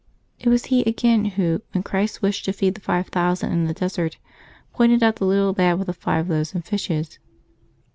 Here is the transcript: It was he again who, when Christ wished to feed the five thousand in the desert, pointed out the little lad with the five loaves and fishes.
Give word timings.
It 0.39 0.49
was 0.49 0.65
he 0.65 0.81
again 0.85 1.25
who, 1.25 1.61
when 1.73 1.83
Christ 1.83 2.23
wished 2.23 2.45
to 2.45 2.53
feed 2.53 2.73
the 2.73 2.81
five 2.81 3.09
thousand 3.09 3.51
in 3.51 3.65
the 3.67 3.73
desert, 3.75 4.17
pointed 4.73 5.03
out 5.03 5.17
the 5.17 5.27
little 5.27 5.53
lad 5.55 5.77
with 5.77 5.85
the 5.85 5.93
five 5.93 6.27
loaves 6.27 6.55
and 6.55 6.65
fishes. 6.65 7.19